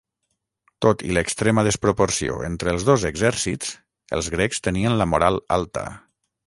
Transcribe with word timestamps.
Tot 0.85 1.03
i 1.09 1.11
l'extrema 1.17 1.65
desproporció 1.67 2.39
entre 2.49 2.73
els 2.77 2.89
dos 2.89 3.07
exèrcits, 3.13 3.77
els 4.21 4.35
grecs 4.39 4.67
tenien 4.71 5.01
la 5.03 5.11
moral 5.15 5.41
alta. 5.63 5.91